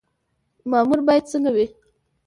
مامور 0.69 0.99
باید 1.07 1.23
څنګه 1.31 1.49
وي؟ 1.55 1.65